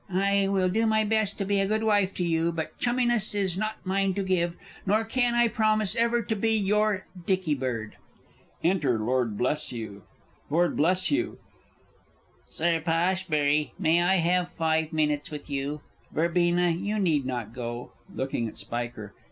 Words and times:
I 0.13 0.47
will 0.49 0.67
do 0.69 0.87
my 0.87 1.03
best 1.03 1.37
to 1.37 1.45
be 1.45 1.59
a 1.59 1.67
good 1.67 1.83
wife 1.83 2.11
to 2.15 2.23
you 2.23 2.51
but 2.51 2.75
chumminess 2.79 3.35
is 3.35 3.55
not 3.55 3.77
mine 3.85 4.15
to 4.15 4.23
give, 4.23 4.55
nor 4.83 5.05
can 5.05 5.35
I 5.35 5.47
promise 5.47 5.95
ever 5.95 6.23
to 6.23 6.35
be 6.35 6.55
your 6.57 7.05
dicky 7.27 7.53
bird. 7.53 7.97
Enter 8.63 8.97
LORD 8.97 9.37
BLESHUGH. 9.37 10.01
Lord 10.49 10.75
B. 10.75 10.83
Sir 12.49 12.81
Poshbury, 12.81 13.73
may 13.77 14.01
I 14.01 14.15
have 14.15 14.49
five 14.49 14.91
minutes 14.91 15.29
with 15.29 15.51
you? 15.51 15.81
Verbena, 16.11 16.69
you 16.69 16.97
need 16.97 17.27
not 17.27 17.53
go. 17.53 17.91
(Looking 18.11 18.47
at 18.47 18.57
SPIKER.) 18.57 19.13